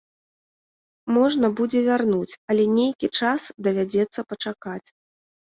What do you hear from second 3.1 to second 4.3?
час давядзецца